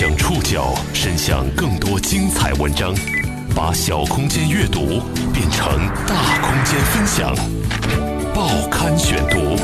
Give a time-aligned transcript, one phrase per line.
[0.00, 2.94] 将触角伸向更多精彩文章，
[3.54, 4.98] 把小空间阅读
[5.30, 5.76] 变成
[6.06, 7.36] 大空间分享。
[8.34, 9.62] 报刊选读，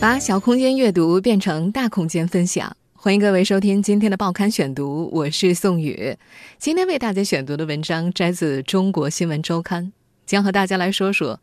[0.00, 2.76] 把小空间阅读变成大空间分享。
[2.92, 6.16] 欢迎各位收听今天的报刊选读，我是宋宇。
[6.60, 9.86] 今天为大家选读的文章摘自《中国新闻周刊》，
[10.24, 11.40] 将和大家来说说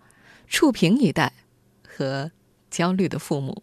[0.48, 1.34] 触屏一代
[1.86, 2.32] 和
[2.70, 3.62] 焦虑的父母。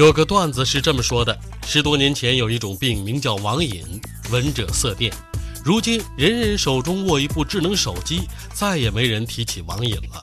[0.00, 3.84] 有个段子是这么说的：十多年前有一种病名叫网瘾，
[4.30, 5.12] 闻者色变。
[5.62, 8.22] 如今人人手中握一部智能手机，
[8.54, 10.22] 再也没人提起网瘾了。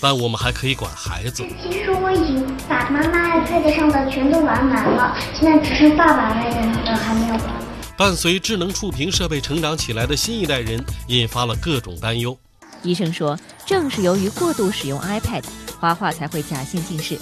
[0.00, 1.44] 但我们还可以管孩子。
[1.62, 7.54] 其实我已经把妈妈 iPad 上的全都玩完了，现在只剩爸爸 iPad 的还没有玩。
[7.96, 12.36] 伴随智能触屏设备成长起来的新一代人，引发了各种担忧。
[12.82, 15.44] 医生说，正是由于过度使用 iPad，
[15.78, 17.16] 华华才会假性近视。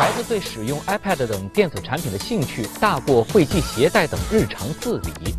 [0.00, 5.34] 孩子对使用 iPad 等电子产品的兴趣大过会系鞋带等日常自理。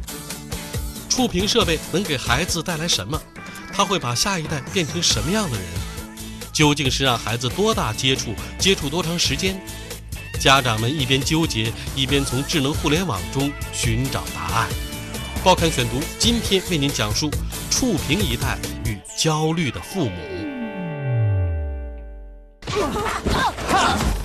[1.09, 3.19] 触屏设备能给孩子带来什么？
[3.73, 5.65] 他会把下一代变成什么样的人？
[6.53, 9.59] 究竟是让孩子多大接触，接触多长时间？
[10.39, 14.69] 家长们一边纠结，一边从智能互联网中寻找答案。
[15.43, 17.31] 报刊选读今天为您讲述
[17.71, 20.17] 触屏一代与焦虑的父母。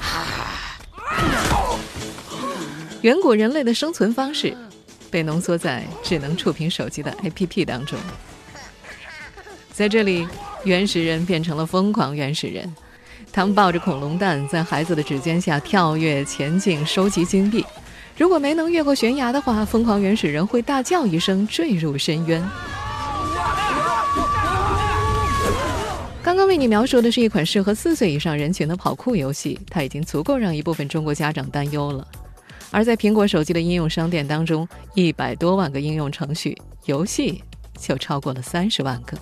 [3.03, 4.57] 远古人类的生存方式，
[5.11, 7.97] 被浓缩在智能触屏手机的 APP 当中。
[9.73, 10.27] 在这里，
[10.65, 12.75] 原始人变成了疯狂原始人，
[13.31, 17.65] 他们抱着恐龙蛋，在孩子的指尖下跳跃前进，收集金币。
[18.17, 22.43] 如果没能越过悬崖的话，疯狂原始人会大叫一声，坠入深渊。
[26.27, 32.05] 刚刚为你描述的是一款适合四岁以上人群的跑酷游戏，它已经足够让一部分中国家长担忧了。
[32.73, 37.45] 而在苹果手机的应用商店当中，一百多万个应用程序，游戏
[37.79, 39.17] 就超过了三十万个。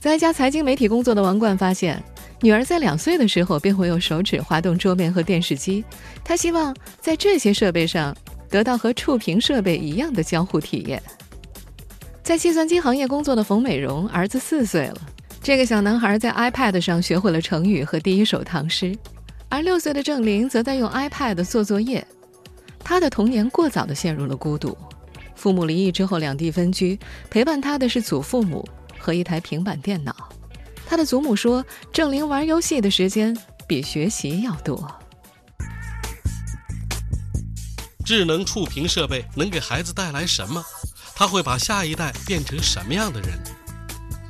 [0.00, 2.02] 在一家财经媒体工作的王冠发现，
[2.40, 5.84] 女儿在两岁的时候便会用手指滑动桌面和电视机，
[6.24, 8.16] 他希望在这些设备上
[8.48, 11.02] 得到和触屏设备一样的交互体验。
[12.22, 14.96] 在计算机行业工作的冯美荣，儿子四岁了，
[15.42, 18.96] 这个小男孩在 iPad 上学会了成语和第一首唐诗。
[19.48, 22.06] 而六岁的郑林则在用 iPad 做作业，
[22.78, 24.78] 他的童年过早的陷入了孤独。
[25.34, 26.96] 父母离异之后，两地分居，
[27.28, 28.64] 陪伴他的是祖父母
[28.98, 30.14] 和一台平板电脑。
[30.86, 33.36] 他的祖母说：“郑林玩游戏的时间
[33.66, 34.88] 比学习要多。”
[38.06, 40.64] 智能触屏设备能给孩子带来什么？
[41.16, 43.30] 他会把下一代变成什么样的人？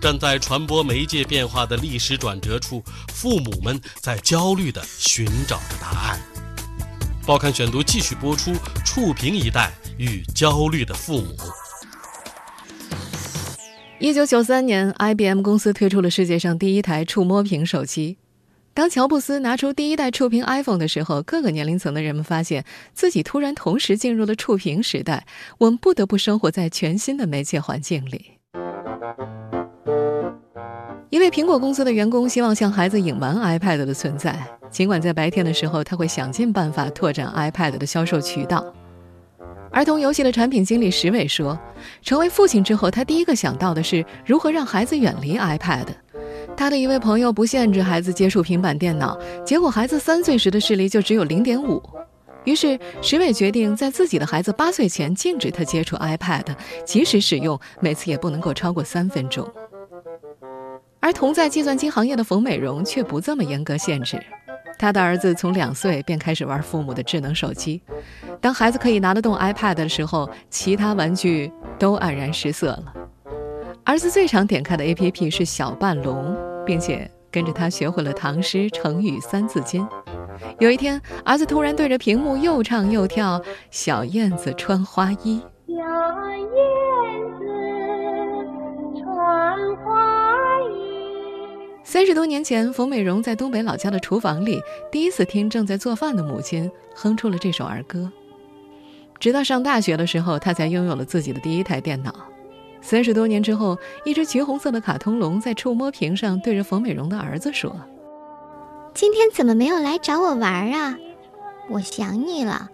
[0.02, 2.82] 站在传播媒介变化的历史转折处，
[3.14, 6.20] 父母们在焦虑地寻找着答案。
[7.24, 8.52] 报刊选读继续播出：
[8.84, 11.36] 触屏一代与焦虑的父母。
[14.00, 18.16] 一九九三年，IBM 公司推出了世界上第一台触摸屏手机。
[18.74, 28.32] 当乔布斯拿出第一代触屏 iPhone 的时候，各个年龄层的人们发现自己突然同时进入了触屏时代，我们不得不生活在全新的媒介环境里。
[31.12, 34.34] 一位苹果公司的员工希望向孩子隐瞒 iPad 的存在，
[34.70, 38.64] 尽管在白天的时候他会想尽办法拓展 iPad 的销售渠道。
[39.70, 41.58] 儿童游戏的产品经理石伟说
[42.00, 45.84] ：“成为父亲之后，他第一个想到的是如何让孩子远离 iPad。
[46.56, 49.14] 他的一位朋友不限制孩子接触平板电脑，
[49.44, 51.82] 结果孩子三岁时的视力就只有零点五。
[52.44, 56.46] 于是石伟决定在自己的孩子八岁前禁止他接触 iPad，
[56.86, 59.46] 即使使用，每次也不能够超过三分钟。”
[61.02, 64.22] 而同在计算机行业的冯美荣却不这么严格限制，
[64.78, 67.82] 他的儿子从两岁便开始玩父母的智能手机。
[68.40, 72.94] 当孩子可以拿得动 iPad 的时候，其他玩具都黯然失色了。
[73.82, 79.84] 儿子最常点开的 APP 是小半龙，并且跟着他学会了唐诗、成语、三字经。
[80.60, 85.74] 有一天，儿子突然对着屏幕又唱又跳：“小燕子穿花衣。”小
[86.38, 87.44] 燕子
[89.02, 89.91] 穿花。
[91.84, 98.10] 三十多年前，冯美荣在东北老家的厨房里，第一次听正在做饭的母亲哼出了这首儿歌。
[99.18, 102.14] 直到上大学的时候，她才拥有了自己的第一台电脑。
[102.80, 107.74] 三十多年之后，一只橘红色的卡通龙在触摸屏上对着冯美荣的儿子说
[108.94, 110.96] ：“今天怎么没有来找我玩啊？
[111.68, 112.70] 我想你了，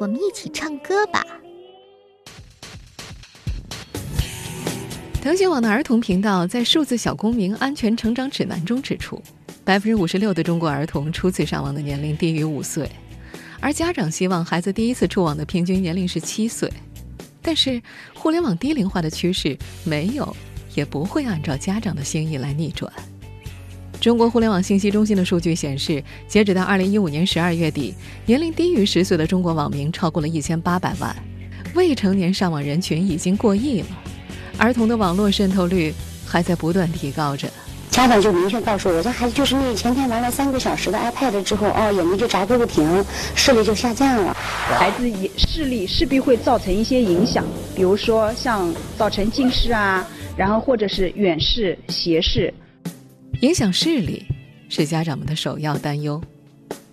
[0.00, 1.24] 我们一起唱歌吧。”
[5.22, 9.22] 腾讯网的儿童频道在《数字小公民安全成长指南》中指出，
[9.62, 12.90] 百分之五十六的中国儿童初次上网的年龄低于五岁，
[13.60, 16.72] 而家长希望孩子第一次触网的平均年龄是七岁。
[17.42, 17.82] 但是，
[18.14, 20.34] 互联网低龄化的趋势没有，
[20.74, 22.90] 也不会按照家长的心意来逆转。
[24.00, 27.94] 中国互联网信息中心的数据显示，截止到二零一五年十二月底，
[28.24, 31.14] 年龄低于十岁的中国网民超过了一千八百万，
[31.74, 33.86] 未成年上网人群已经过亿了，
[34.58, 35.94] 儿童的网络渗透率
[36.26, 37.48] 还在不断提高着。
[37.90, 43.04] 家长就明确告诉我，这孩子就是那前天玩了三个小时的 iPad 之后，哦，眼睛就眨个不停，
[43.34, 44.32] 视力就下降了。
[44.34, 47.44] 孩子视力势必会造成一些影响，
[47.74, 50.06] 比如说像造成近视啊，
[50.36, 52.54] 然后或者是远视、斜视。
[53.42, 54.24] 影响视力
[54.68, 56.22] 是家长们的首要担忧。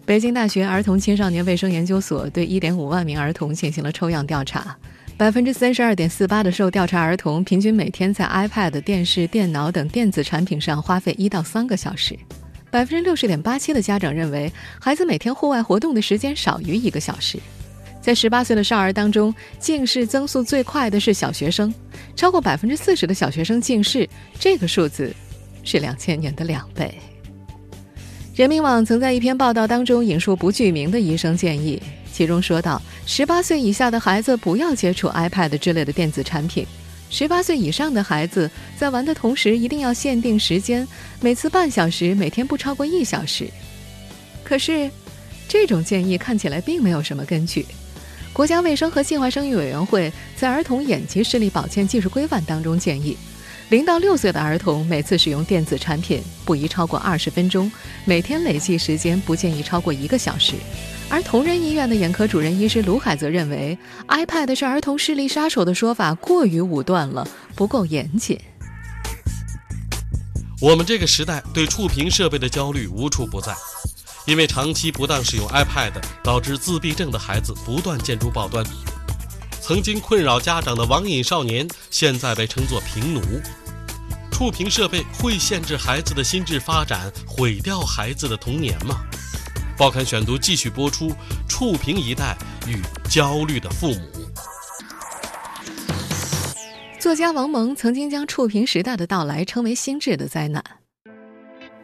[0.04, 4.76] 北京大学儿童青少年卫生研究所对1.5万名儿童进行了抽样调查，
[5.18, 12.16] 百分之三十二点四八的受调查儿童平均每天在 iPad、电视、电脑等电子产品上花费一到三个小时，
[12.70, 17.40] 百分之六十点八七的家长认为孩子每天户外活动的时间少于一个小时。
[18.00, 21.74] 在十八岁的少儿当中，近视增速最快的是小学生，
[22.16, 24.08] 超过百分之四十的小学生近视，
[24.40, 25.12] 这个数字。
[25.64, 26.94] 是两千年的两倍。
[28.34, 31.82] 人民网曾在一篇报道当中引述不具名的医生建议，
[32.18, 36.66] 其中说到：十八岁以下的孩子不要接触 iPad 之类的电子产品；
[37.12, 40.88] 十八岁以上的孩子在玩的同时一定要限定时间，
[41.22, 43.48] 每次半小时，每天不超过一小时。
[44.44, 44.90] 可是，
[45.48, 47.64] 这种建议看起来并没有什么根据。
[48.34, 53.16] 国家卫生和计划生育委员会在《儿童眼疾视力保健技术规范》当中建议。
[53.70, 57.72] 零到六岁的儿童每次使用电子产品不宜超过二十分钟，
[58.06, 60.56] 每天累计时间不建议超过一个小时。
[61.10, 63.78] 而同仁医院的眼科主任医师卢海则认为
[64.10, 67.26] ，iPad 是儿童视力杀手的说法过于武断了，
[67.56, 68.40] 不够严谨。
[70.60, 73.56] 我们这个时代对触屏设备的焦虑无处不在，
[74.26, 78.66] 因为长期不当使用 iPad 导致自闭症的孩子不断见诸报端。
[79.62, 83.22] 曾经困扰家长的网瘾少年，现在被称作“屏奴”。
[84.30, 88.98] 触屏设备会限制孩子的心智发展，毁掉孩子的童年吗？
[89.78, 91.12] 报刊选读继续播出：
[91.48, 92.36] 触屏一代
[92.68, 94.02] 与焦虑的父母。
[97.00, 100.64] 作家王蒙曾经将触屏时代的到来称为“心智的灾难”。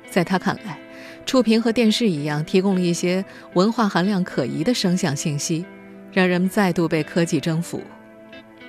[0.09, 0.79] 在他看来，
[1.23, 3.23] 触屏和电视一样，提供了一些
[3.53, 5.63] 文化含量可疑的声像信息。
[6.11, 7.81] 让人们再度被科技征服，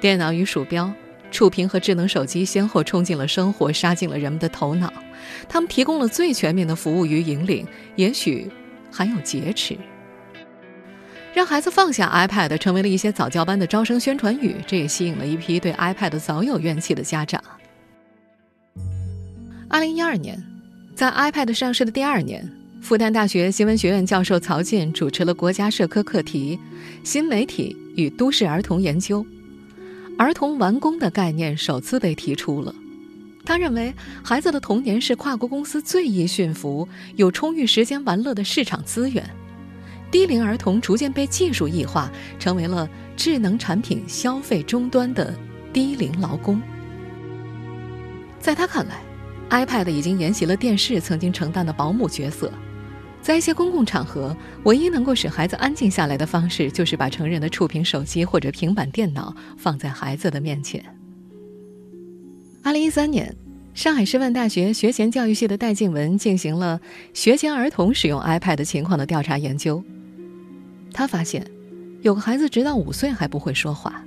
[0.01, 0.91] 电脑与鼠标、
[1.31, 4.93] 触屏和智能手机先后冲进了生活，杀进了人们的头脑。
[5.49, 7.67] 他们提供了最全面的服务与引领，
[7.97, 8.51] 也许
[8.95, 9.77] 还有劫持。
[11.35, 17.43] 让孩子放下 iPad 成为了一些早教班的招生宣传语，这也吸引了一批对 iPad 早有怨气的家长。
[19.69, 20.41] 二零一二年，
[20.95, 22.49] 在 iPad 上市的第二年。
[22.81, 26.57] 复旦大学新闻学院教授曹进主持了国家社科课题
[27.03, 29.25] 《新媒体与都市儿童研究》，
[30.19, 32.75] 儿童玩工的概念首次被提出了。
[33.45, 39.23] 他认为，孩子的童年是跨国公司最易驯服、有充裕时间玩乐的市场资源。
[40.11, 45.35] 低龄儿童逐渐被技术异化，成为了智能产品消费终端的
[45.73, 46.61] 低龄劳工。
[48.41, 49.03] 在他看来
[49.51, 52.51] ，iPad 已经沿袭了电视曾经承担的保姆角色。
[53.21, 60.85] 在一些公共场合，唯一能够使孩子安静下来的方式，就是把成人的触屏手机或者平板电脑放在孩子的面前。
[62.65, 63.37] 二零一三年，
[63.75, 66.81] 上海师范大学学前教育系的戴静文进行了
[67.13, 69.85] 学前儿童使用 iPad 情况的调查研究。
[70.91, 71.47] 他发现，
[72.01, 74.03] 有个孩子直到五岁还不会说话，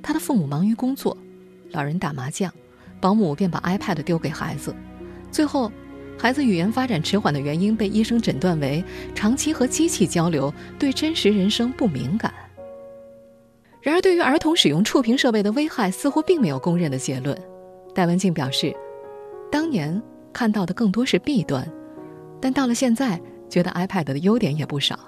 [0.00, 1.18] 他的父母忙于工作，
[1.72, 2.54] 老人打麻将，
[3.00, 4.72] 保姆便把 iPad 丢给孩子，
[5.32, 5.70] 最后。
[6.18, 8.82] 孩子语言发展迟缓的原因被医生诊断为
[9.14, 12.32] 长期和机器交流，对真实人生不敏感。
[13.82, 17.38] 然而，对于儿童使用触屏设备的危害，似乎并没有公认的结论。
[17.96, 18.76] 戴文静表示，
[19.50, 21.66] 当年看到的更多是弊端，
[22.38, 24.98] 但到了现在，觉得 iPad 的优点也不少。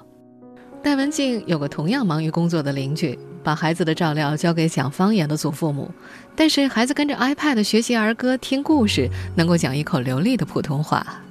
[0.83, 3.19] 戴文静有个同样忙于工作的邻居。
[3.45, 5.91] 把孩子的照料交给讲方言的祖父母，
[6.35, 11.23] 但是孩子跟着 iPad 学习儿歌、听故事，能够讲一口流利的普通话。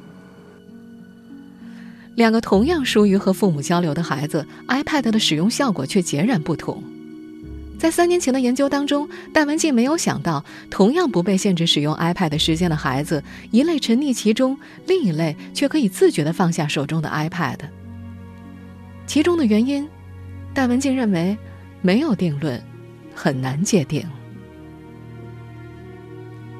[2.15, 6.81] 两个同样疏于和父母交流的孩子，iPad 的使用效果却截然不同。
[7.77, 14.57] 在三年前的研究当中，戴文静没有想到，同样不被限制使用 iPad 时间的孩子，一类沉溺其中，
[14.87, 17.57] 另一类却可以自觉地放下手中的 iPad。
[19.05, 19.87] 其中的原因，
[20.53, 21.37] 戴文静认为。
[21.79, 22.61] 没有定论，
[23.13, 24.03] 很难界定。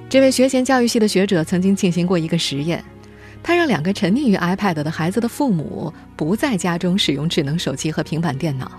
[0.08, 2.86] 这位学前教育系的学者曾经进行过一个实验，
[3.42, 8.72] 他让两个沉溺于 iPad 的孩子的父母不在家中使用智能手机和平板电脑，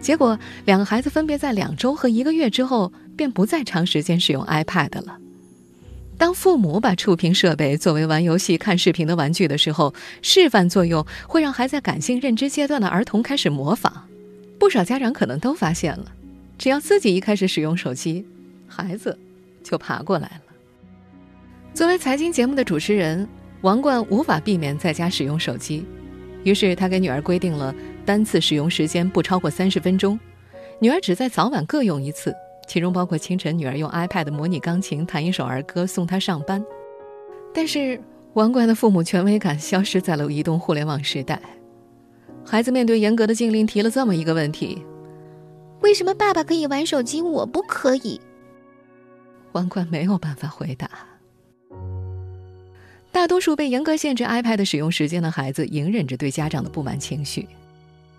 [0.00, 5.18] 结果两个孩子分别在两周和一个月之后便不再长时间使用 iPad 了。
[6.16, 14.08] 当父母把触屏设备作为玩游戏、看视频的玩具的时候，示范作用会让还在感性认知阶段的儿童开始模仿。
[14.58, 16.06] 不少家长可能都发现了，
[16.58, 18.26] 只要自己一开始使用手机，
[18.66, 19.16] 孩子
[19.62, 20.42] 就爬过来了。
[21.72, 23.28] 作为财经节目的主持人，
[23.60, 25.84] 王冠无法避免在家使用手机，
[26.42, 27.72] 于是他给女儿规定了
[28.08, 30.18] 单次使用时间不超过三十分钟，
[30.80, 32.34] 女儿只在早晚各用一次。
[32.66, 36.64] 其中包括清晨，女儿用 iPad 模拟钢琴，弹一首儿歌送她上班。
[37.52, 38.00] 但是，
[38.32, 41.38] 王冠的父母权威感消失在了移动互联网时代。
[42.46, 44.82] 孩子面对严格的禁令，提了这么一个问题：
[45.82, 48.18] 为什么爸爸可以玩手机，我不可以？
[49.52, 50.88] 王冠没有办法回答。
[53.12, 57.46] 大多数被严格限制 iPad 使用时间的孩子，隐忍着对家长的不满情绪。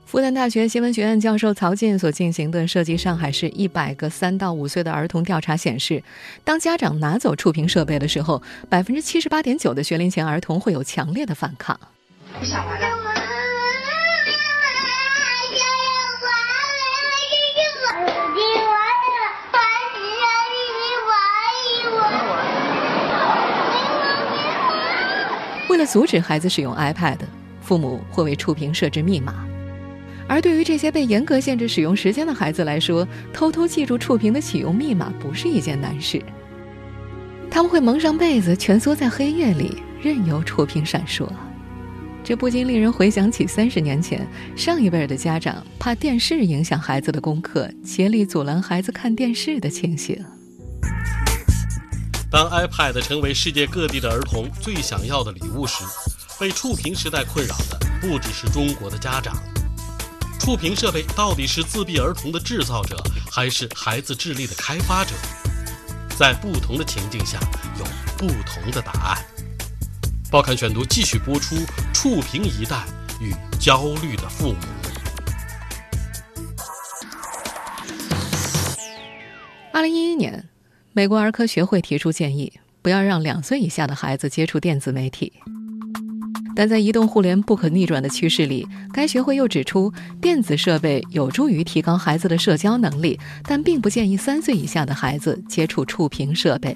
[0.09, 6.01] 复旦大学新闻学院教授曹进所进行的涉及上海市一百个三到五岁的儿童调查显示，
[6.43, 11.79] 当家长拿走触屏设备的时候，百分之七十八点九的学龄前儿童会有强烈的反抗。
[25.69, 27.19] 为了阻止孩子使用 iPad，
[27.61, 29.45] 父母会为触屏设置密码。
[30.29, 36.21] 而对于这些被严格限制使用时间的孩子来说，偷偷记住触屏的启用密码不是一件难事。
[37.49, 41.27] 他们会蒙上被子，蜷缩在黑夜里，任由触屏闪烁。
[42.23, 50.23] 这不禁令人回想起三十年前上一辈的家长怕电视影响孩子的功课，竭力阻拦孩子看电视的情形。
[52.29, 55.83] 当 iPad 成为世界各地的儿童最想要的礼物时，
[56.39, 59.35] 被触屏时代困扰的不只是中国的家长。
[60.39, 62.97] 触屏设备到底是自闭儿童的制造者，
[63.29, 65.11] 还是孩子智力的开发者？
[66.17, 67.39] 在不同的情境下，
[67.77, 67.85] 有
[68.17, 69.23] 不同的答案。
[70.31, 71.55] 报刊选读继续播出：
[71.93, 72.83] 触屏一代
[73.21, 74.59] 与焦虑的父母。
[79.71, 80.49] 二零一一年，
[80.93, 85.33] 美国儿科学会提出建议，不要让两岁以下的孩子接触电子媒体。
[86.59, 96.75] 但在移动互联不可逆转的趋势里，该学会又指出，电子设备有助于提高孩子的社交能力，但并不建议三岁以下的孩子接触触屏设备。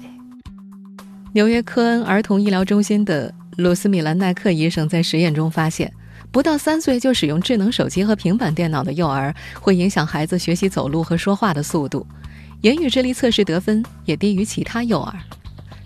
[1.34, 5.92] 纽约科恩儿童医疗中心的鲁斯米兰奈克医生在实验中发现，
[6.32, 12.06] 不到三岁就使用智能手机和平板电脑的幼儿，会影响孩子学习走路和说话的速度，
[12.62, 15.14] 言语智力测试得分也低于其他幼儿。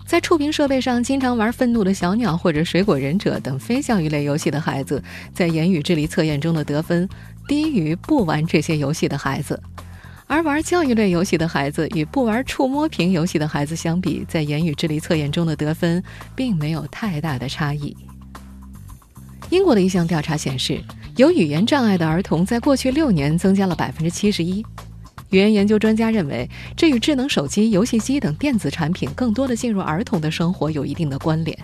[0.09, 7.07] 在触屏设备上经常玩愤怒的小鸟或者水果忍者等非教育类游戏的孩子，在言语智力测验中的得分
[7.47, 9.55] 低于不玩这些游戏的孩子；
[10.25, 16.03] 而玩教育类游戏的孩子与不玩触摸屏游戏的孩子相比，在言语智力测验中的得分
[16.35, 17.95] 并没有太大的差异。
[19.51, 20.81] 英国的一项调查显示，
[21.17, 24.65] 有语言障碍的儿童在过去六年增加了百分之七十一。
[25.29, 31.57] 语言研究专家认为，这与智能手机、游戏机等电子产品更多的进入儿童的生活有一定的关联。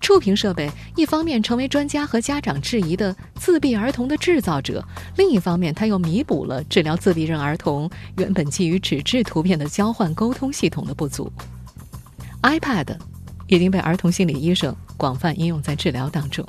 [0.00, 4.84] 触屏设备一方面成为专家和家长质疑的自闭儿童的制造者，
[5.16, 11.30] 另一方面，它又弥补了治疗自闭症儿童原本基于纸质图片的交换沟通系统的不足。
[12.42, 12.96] iPad
[13.46, 16.44] 已经被儿童心理医生广泛应用在治疗当中。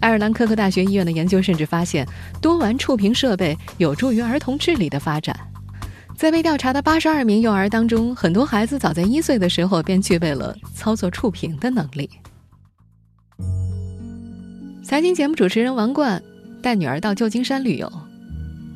[0.00, 2.06] 爱尔兰科克大学医院的研究甚至发现，
[2.40, 5.36] 多玩触屏设备有助于儿童智力的发展。
[6.16, 12.08] 在被调查的八十二名幼儿当中，很多孩子早在一岁的时候便具备了操作触屏的能力。
[14.82, 16.22] 财经节目主持人王冠
[16.62, 17.92] 带女儿到旧金山旅游，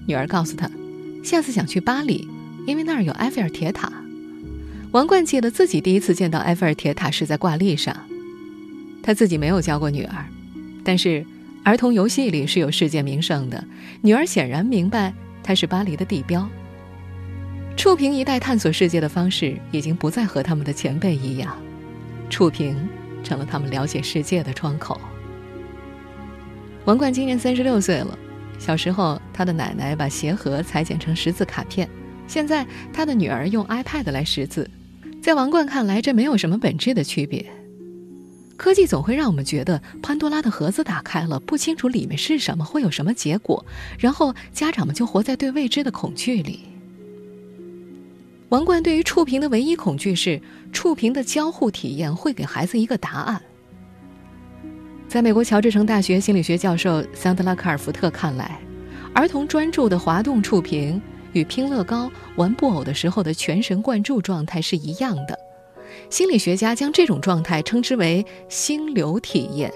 [0.06, 0.68] 女儿告诉他，
[1.22, 2.28] 下次想去巴黎，
[2.66, 3.90] 因为那儿有埃菲尔铁塔。
[4.90, 7.96] 王冠记得自己第一次见到埃菲尔铁塔是在挂历上，
[9.02, 10.24] 他自己没有教过女儿。
[10.82, 11.24] 但是，
[11.64, 13.62] 儿童游戏里是有世界名胜的。
[14.00, 16.48] 女儿显然明白，它是巴黎的地标。
[17.76, 21.56] 触屏一代探索世界的方式已经不再和他们的前辈一样，
[22.28, 22.76] 触屏
[23.22, 25.00] 成了他们了解世界的窗口。
[26.84, 28.18] 王冠今年三十六岁了，
[28.58, 31.88] 小时候他的奶奶把鞋盒裁剪成识字卡片，
[32.26, 34.68] 现在他的女儿用 iPad 来识字，
[35.22, 37.44] 在王冠看来，这没有什么本质的区别。
[38.60, 43.64] 科技总会让我们觉得潘多拉的盒子打开了，不清楚里面是什么，会有什么结果，
[43.98, 46.60] 然后家长们就活在对未知的恐惧里。
[48.50, 50.38] 王冠对于触屏的唯一恐惧是，
[50.74, 53.40] 触屏的交互体验会给孩子一个答案。
[55.08, 58.60] 在美国乔治城大学心理学教授桑德拉·卡尔福特看来，
[59.14, 61.00] 儿童专注的滑动触屏
[61.32, 65.38] 与拼乐高、玩布偶的时候的全神贯注状态是一样的。
[66.08, 69.72] 心理学家将这种状态称之为“心流体验”，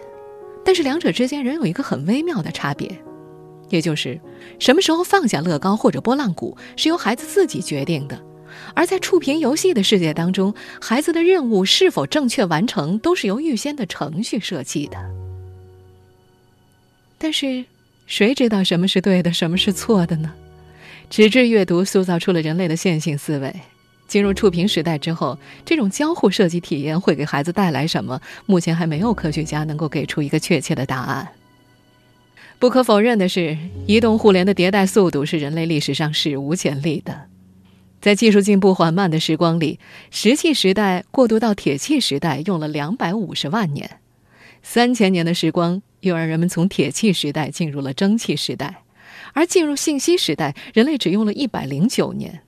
[0.64, 2.90] 但是两者之间仍有一个很微妙的差别，
[3.70, 4.20] 也就是
[4.58, 8.20] 什么时候放下乐高或者拨浪鼓是由孩子自己决定的，
[8.74, 14.96] 而在触屏游戏的世界当中，孩子的任务是否正确完成都是由预先的程序设计的。
[17.18, 17.64] 但是，
[18.06, 20.32] 谁知道什么是对的，什么是错的呢？
[21.10, 23.54] 纸质阅读塑造出了人类的线性思维。
[24.06, 28.20] 进入触屏时代之后，这种交互设计体验会给孩子带来什么？
[28.46, 31.28] 目前还没有科学家能够给出一个确切的答案。
[32.58, 37.26] 不可否认的是，移动互联的迭代速度是人类历史上史无前例的。
[38.00, 39.80] 在技术进步缓慢的时光里，
[40.10, 43.98] 石器时代过渡到铁器时代用了两百五十万年，
[44.62, 48.82] 三千年的时光又让人们从铁器时代进入了蒸汽时代，
[49.32, 52.42] 而进入信息时代，人类只用了一百零九年。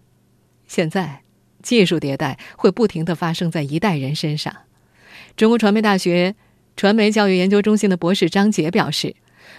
[0.68, 1.25] 现在。
[1.66, 4.54] 技术迭代会不停地发生在一代人身上。
[5.37, 6.37] 中国传媒大学
[6.76, 9.16] 传媒教育研究中心的博士张杰表示，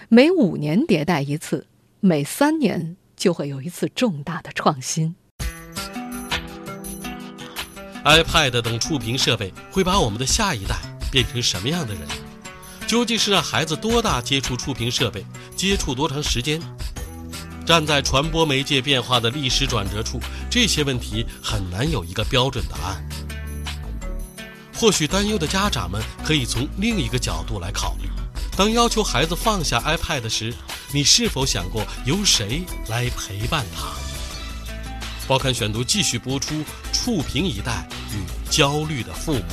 [0.08, 1.66] 每五年迭代一次，
[2.00, 5.14] 每三年就会有一次重大的创新。
[8.04, 10.76] iPad 等触屏设备会把我们的下一代
[11.12, 12.02] 变成什么样的人？
[12.86, 15.22] 究竟是让孩子多大接触触屏设备，
[15.54, 16.58] 接触多长时间？
[17.68, 23.06] 站在传播媒介变化的历史转折处，这些问题很难有一个标准答案。
[24.74, 28.08] 或许担忧的家长们可以从另一个角度来考虑：
[28.56, 30.54] 当要求孩子放下 iPad 时，
[30.94, 33.88] 你是否想过由谁来陪伴他？
[35.28, 39.44] 报刊选读继续播出：触屏一代与焦虑的父母。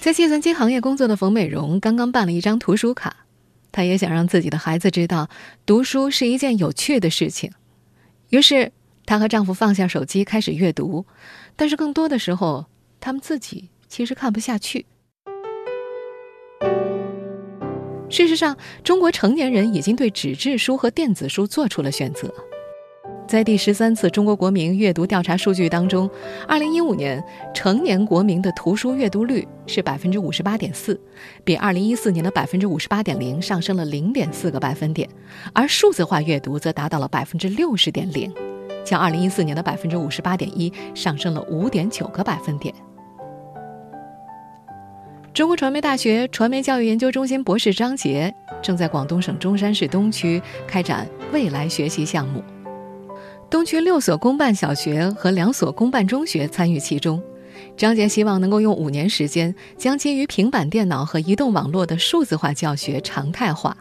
[0.00, 3.25] 在计算机行业工作的冯美荣刚刚办了一张图书卡。
[3.76, 5.28] 她也想让自己的孩子知道，
[5.66, 7.52] 读书是一件有趣的事情。
[8.30, 8.72] 于是，
[9.04, 11.04] 她和丈夫放下手机，开始阅读。
[11.56, 12.64] 但是，更多的时候，
[13.00, 14.86] 他们自己其实看不下去。
[18.08, 22.32] 事实上，中国成年人已经对纸质书和电子书做出了选择。
[23.26, 26.08] 在第十三次中国国民阅读调查数据当中，
[26.46, 30.98] 二零一五年成年国民的图书阅读率是百分之五十八点四，
[31.42, 35.08] 比二零一四年的百分之五十八点零上升了零点四个百分点，
[35.52, 38.32] 而数字化阅读则达到了百分之六十点零，
[38.84, 42.72] 较二零一四年的百分之五十八点一上升了五点九个百分点。
[45.34, 52.40] 中国传媒大学传媒教育研究中心博士张杰正在广东省中山市东区开展未来学习项目。
[53.48, 57.22] 东区六所公办小学和两所公办中学参与其中。
[57.76, 63.76] 张杰希望能够用五年时间，将基于平板电脑和移动网络的数字化教学常态化。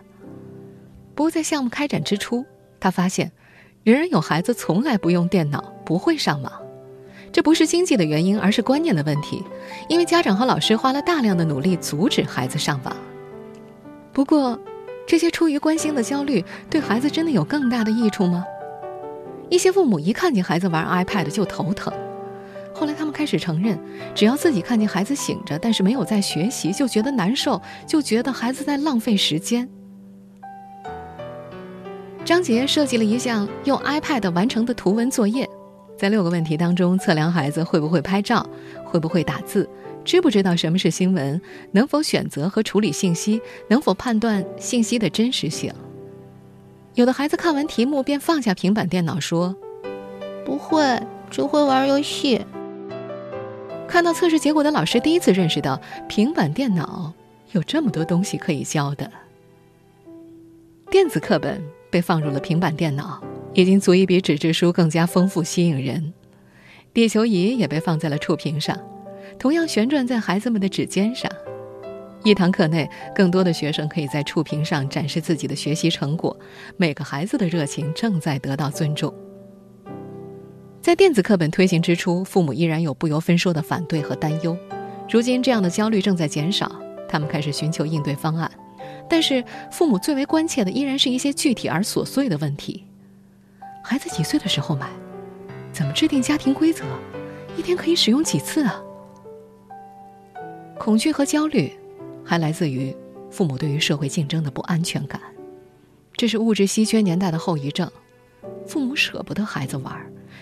[1.14, 2.46] 不过，在项目开展之初，
[2.80, 3.32] 他发现，
[3.84, 6.52] 仍然有孩子从来不用电脑，不会上网。
[7.32, 9.44] 这不是经济的原因，而是观念的问题。
[9.90, 12.96] 因为家长和老师花了大量的努力阻止孩子上网。
[14.14, 14.60] 不过，
[15.08, 18.46] 这些出于关心的焦虑，对孩子真的有更大的益处吗？
[19.50, 21.94] 一些父母一看见孩子玩 iPad 就头疼，
[22.74, 23.80] 后来他们开始承认，
[24.14, 29.70] 只要自己看见孩子醒着，但是没有在学习，就觉得难受，就觉得孩子在浪费时间。
[32.26, 35.48] 张杰设计了一项用 iPad 完成的图文作业，
[35.96, 38.44] 在六个问题当中测量孩子会不会拍照，
[38.84, 39.70] 会不会打字，
[40.04, 41.40] 知不知道什么是新闻，
[41.72, 45.72] 能否选择和处理信息，能否判断信息的真实性。
[46.96, 49.54] 有的孩子看完题目便放下平板电脑，说
[50.46, 50.82] ：“不会，
[51.30, 52.40] 只会玩游戏。”
[53.86, 57.12] 看到测试结果的老师第一次认识到，平板电脑
[57.52, 59.12] 有这么多东西可以教的。
[60.90, 63.22] 电子课本被放入了平板电脑，
[63.54, 66.14] 已经足以比纸质书更加丰富吸引人。
[66.94, 68.80] 地球仪也被放在了触屏上，
[69.38, 71.30] 同样旋转在孩子们的指尖上。
[72.26, 76.36] 一堂课内，更多的学生可以在触屏上展示自己的学习成果。
[76.76, 79.14] 每个孩子的热情正在得到尊重。
[80.82, 84.58] 在电子课本推行之初，父母依然有不由分说的反对和担忧。
[85.08, 86.72] 如今，这样的焦虑正在减少，
[87.08, 88.50] 他们开始寻求应对方案。
[89.08, 92.86] 但是，父母最为关切的依然是一些具体而琐碎的问题：
[93.84, 94.90] 孩子几岁的时候买？
[95.72, 96.86] 怎么制定家庭规则？
[97.56, 98.82] 一天可以使用几次啊？
[100.80, 101.72] 恐惧和焦虑。
[102.26, 102.94] 还来自于
[103.30, 105.22] 父母对于社会竞争的不安全感，
[106.18, 107.90] 这是物质稀缺年代的后遗症。
[108.66, 109.96] 父母舍不得孩子玩，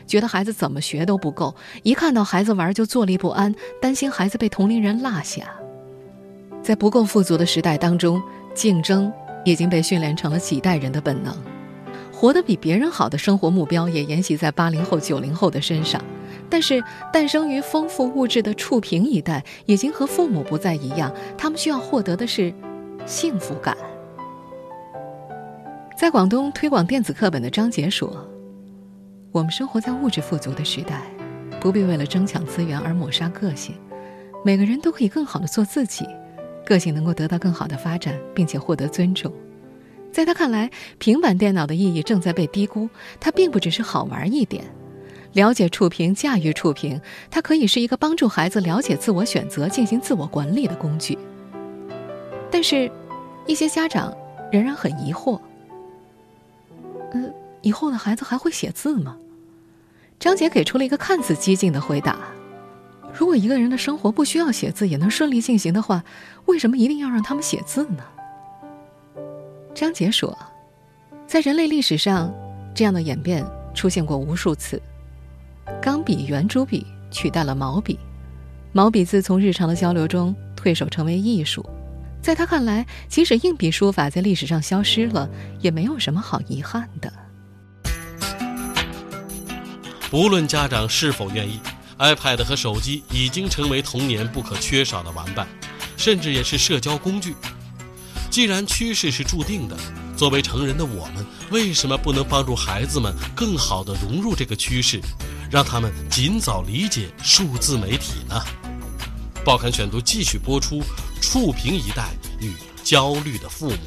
[0.07, 5.53] 觉得孩子怎么学都不够，一看到孩子玩就坐立不安，担心孩子被同龄人落下。
[6.61, 8.21] 在不够富足的时代当中，
[8.53, 9.11] 竞争
[9.43, 11.35] 已经被训练成了几代人的本能。
[12.13, 16.01] 活得比别人好的生活目标也沿袭在八零后、九零后的身上。
[16.53, 22.53] 但是，诞生于丰富物质的触屏一代已经和父母不再一样，他们需要获得的是
[23.07, 23.75] 幸福感。
[25.97, 28.29] 在广东推广电子课本的张杰说
[29.33, 31.01] ：“我们生活在物质富足的时代，
[31.59, 33.73] 不必为了争抢资源而抹杀个性。
[34.45, 36.05] 每个人都可以更好的做自己，
[36.63, 39.33] 个性能够得到更好的发展，并且获得尊重。”
[40.13, 42.87] 在他看来，平板电脑的意义正在被低估。
[43.19, 44.63] 它并不只是好玩一点，
[45.33, 51.17] 了解触屏、驾驭触屏，它可以是一个帮助孩子了解自我选择、进行自我管理的工具。
[52.51, 52.91] 但是，
[53.47, 54.15] 一些家长
[54.51, 55.39] 仍然很疑惑：，
[57.11, 57.23] 呃，
[57.61, 59.17] 以后的孩子还会写字吗？
[60.19, 62.17] 张杰给出了一个看似激进的回答：，
[63.11, 66.03] 如果一个人的生活不需要写字也能顺利进行的话，
[66.45, 68.03] 为什么一定要让他们写字呢？
[69.73, 70.37] 张杰说，
[71.25, 72.31] 在人类历史上，
[72.75, 73.43] 这样的演变
[73.73, 74.79] 出现过无数次。
[75.81, 77.97] 钢笔、圆珠笔取代了毛笔，
[78.71, 81.65] 毛笔字从日常的交流中退守成为艺术。
[82.21, 87.11] 在他看来，即使硬笔书法在历史上消失了，也没有什么好遗憾的。
[90.09, 91.59] 不论家长是否愿意
[91.97, 95.47] ，iPad 和手机已经成为童年不可缺少的玩伴，
[95.97, 97.35] 甚至也是社交工具。
[98.29, 99.75] 既然趋势是注定的，
[100.15, 105.01] 作为成人的我们，为什么不能帮助孩子们更好地融入这个趋势，
[105.53, 108.41] 让他们尽早理解数字媒体呢？
[109.45, 110.81] 报刊选读继续播出：
[111.21, 112.09] 触屏一代
[112.41, 112.51] 与
[112.83, 113.77] 焦虑的父母。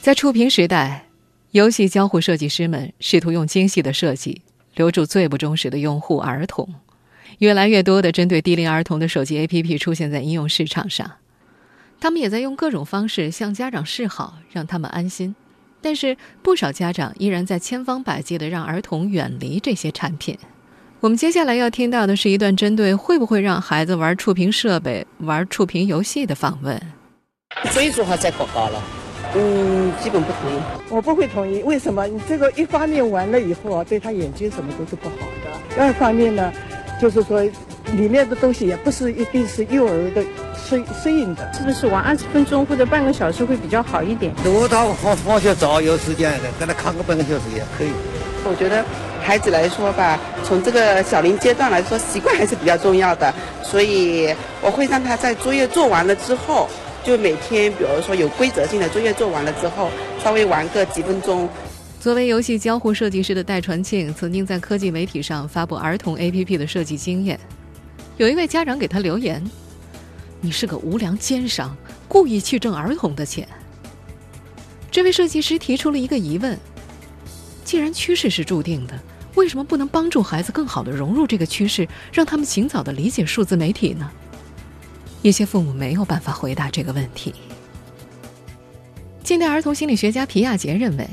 [0.00, 1.04] 在触屏时代，
[1.50, 4.40] 游戏交互设计师们试图用精细的设计
[4.74, 6.66] 留住最不忠实的用户——儿童。
[7.40, 11.12] 越来越多的针对低龄儿童的手机 APP 出现在应用市场上。
[12.00, 15.34] 他们也在用各种方式向家长示好，让他们安心。
[15.82, 20.38] 但是不少家长依然在千方百计地让儿童远离这些产品。
[21.00, 26.80] 我们接下来要听到的是一段针对会不会让孩子玩触屏设备、玩触屏游戏的访问。
[27.70, 28.82] 所以说还在过高了，
[29.34, 30.60] 嗯，基本不同意。
[30.88, 32.06] 我不会同意，为什么？
[32.06, 36.52] 你这个一方面玩了以后啊，对他眼睛什么都是不好的；二方面呢，
[37.00, 37.42] 就是说
[37.92, 40.24] 里面的东西也不是一定是幼儿的。
[40.64, 44.32] 适适应的，是不是玩二十分钟或者半个小时会比较好一点？
[44.44, 47.90] 如果他放放学早有时间的，跟他看个半个小时也可以。
[48.44, 48.82] 我觉得
[49.20, 56.68] 孩子来说吧，从这个小龄阶段来说，习惯还是比较重要的，所以我会让他在作业做完了之后，
[57.04, 59.90] 就每天，比如说有规则性的作业做完了之后，
[60.22, 61.48] 稍微玩个几分钟。
[62.00, 67.38] 作为游戏交互设计师的戴传庆，曾经在科技媒体上发布儿童 APP 的设计经验。
[68.18, 69.42] 有一位家长给他留言。
[70.40, 71.76] 你是个无良奸商，
[72.08, 73.46] 故意去挣儿童的钱。
[74.90, 76.58] 这位设计师提出了一个疑问：
[77.64, 78.98] 既然趋势是注定的，
[79.34, 84.10] 为什么不能帮助孩子更好的融入这个趋势，让他们尽早的理解数字媒体呢？
[85.22, 87.32] 一些父母没有办法回答这个问题。
[89.22, 91.08] 近代儿童心理学家皮亚杰认为，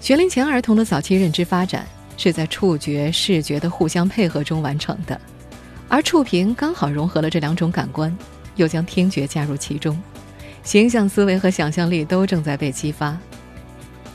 [0.00, 1.86] 学龄前儿童的早期认知发展
[2.18, 5.18] 是在触觉、视觉的互相配合中完成的，
[5.88, 8.16] 而触屏刚好融合了这两种感官。
[8.56, 9.96] 又将听觉加入其中，
[10.64, 13.16] 形象思维和想象力都正在被激发。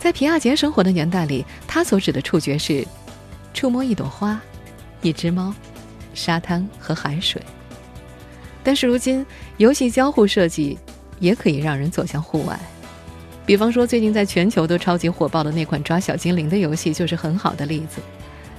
[0.01, 2.85] 在皮亚杰生活的年代里，他所指的触觉是
[3.53, 4.37] 触摸一朵花、
[5.01, 5.55] 一只猫、
[6.13, 7.41] 沙滩和海水。
[8.61, 10.77] 但是如今，游戏交互设计
[11.19, 12.59] 也可以让人走向户外。
[13.45, 18.01] 比方说，最近在全球都超级火爆的那款抓小精灵的游戏就是很好的例子。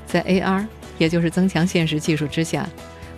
[0.06, 2.66] 在 AR，也就是增强现实技术之下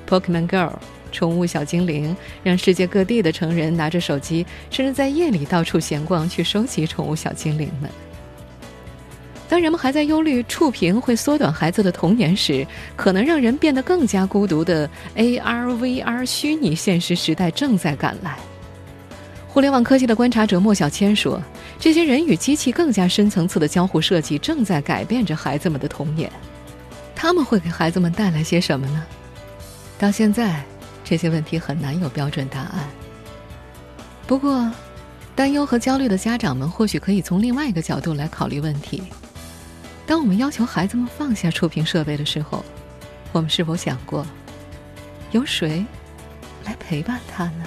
[0.08, 0.72] ，Pokemon Girl，。
[1.12, 7.90] 宠物小精灵让世界各地的成人拿着手机，甚至在夜里到处闲逛，去收集宠物小精灵们。
[9.48, 12.66] 当人们还在忧虑触屏会缩短孩子的童年时，
[12.96, 18.36] 可能让人变得更加孤独的 AR、VR 虚拟现实时代正在赶来。
[19.48, 21.40] 互联网科技的观察者莫小千说
[21.80, 26.30] ：“这些人与机器更加深层次的交互设计，正在改变着孩子们的童年。
[27.14, 29.06] 他们会给孩子们带来些什么呢？”
[29.98, 30.62] 到现在。
[31.08, 32.84] 这些问题很难有标准答案。
[34.26, 34.68] 不过，
[35.36, 39.04] 担忧和焦虑的家长们或许可以从另外一个角度来考虑问题：
[40.04, 42.64] 当我们要求孩子们放下触屏设备的时候，
[43.30, 44.26] 我们是否想过，
[45.30, 45.86] 由谁
[46.64, 47.64] 来陪伴他呢？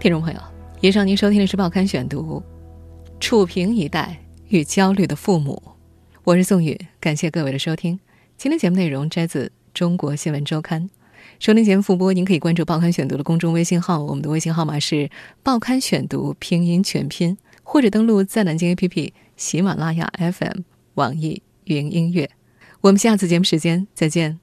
[0.00, 0.40] 听众朋友，
[0.80, 2.42] 以上您收听的是《报刊选读》，
[3.32, 4.18] 抚平一代。
[4.48, 5.62] 与焦虑的父母。
[6.22, 7.98] 我是宋宇，感谢各位的收听。
[8.36, 10.82] 今天节目内容摘自《中国新闻周刊》。
[11.38, 15.10] 收听节目复播，您可以关注《报刊选读》的公众微信号，我们的微信号码是
[15.42, 20.60] “报刊选读”拼音全拼，或者登录在南京 APP、喜马拉雅 FM、
[20.96, 22.28] 网易云音乐。
[22.82, 24.41] 我们下次节目时间再见。